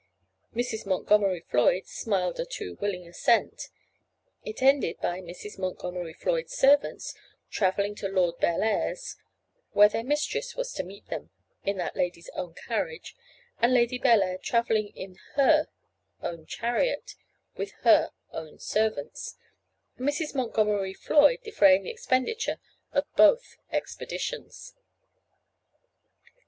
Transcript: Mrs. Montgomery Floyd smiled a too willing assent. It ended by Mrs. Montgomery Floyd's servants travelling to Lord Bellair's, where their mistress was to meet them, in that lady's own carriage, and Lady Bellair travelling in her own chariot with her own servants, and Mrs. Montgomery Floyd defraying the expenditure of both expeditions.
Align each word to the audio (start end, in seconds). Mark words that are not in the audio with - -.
Mrs. 0.55 0.87
Montgomery 0.87 1.41
Floyd 1.41 1.85
smiled 1.85 2.39
a 2.39 2.45
too 2.47 2.75
willing 2.81 3.07
assent. 3.07 3.69
It 4.43 4.63
ended 4.63 4.97
by 4.99 5.19
Mrs. 5.21 5.59
Montgomery 5.59 6.15
Floyd's 6.15 6.53
servants 6.55 7.13
travelling 7.51 7.93
to 7.97 8.07
Lord 8.07 8.39
Bellair's, 8.39 9.15
where 9.73 9.89
their 9.89 10.03
mistress 10.03 10.55
was 10.55 10.73
to 10.73 10.83
meet 10.83 11.05
them, 11.09 11.29
in 11.63 11.77
that 11.77 11.95
lady's 11.95 12.31
own 12.33 12.55
carriage, 12.55 13.15
and 13.59 13.75
Lady 13.75 13.99
Bellair 13.99 14.39
travelling 14.41 14.87
in 14.95 15.17
her 15.35 15.67
own 16.23 16.47
chariot 16.47 17.13
with 17.55 17.69
her 17.83 18.09
own 18.31 18.57
servants, 18.57 19.37
and 19.97 20.09
Mrs. 20.09 20.33
Montgomery 20.33 20.95
Floyd 20.95 21.41
defraying 21.43 21.83
the 21.83 21.91
expenditure 21.91 22.57
of 22.91 23.03
both 23.15 23.55
expeditions. 23.71 24.73